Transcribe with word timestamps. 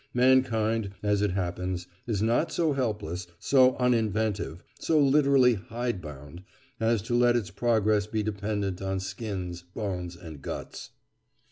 Mankind, 0.15 0.93
as 1.03 1.21
it 1.21 1.29
happens, 1.33 1.85
is 2.07 2.23
not 2.23 2.51
so 2.51 2.73
helpless, 2.73 3.27
so 3.37 3.75
uninventive, 3.77 4.63
so 4.79 4.99
literally 4.99 5.53
"hidebound," 5.53 6.41
as 6.79 7.03
to 7.03 7.13
let 7.13 7.35
its 7.35 7.51
progress 7.51 8.07
be 8.07 8.23
dependent 8.23 8.81
on 8.81 8.99
skins, 8.99 9.61
bones, 9.75 10.15
and 10.15 10.41
guts. 10.41 10.89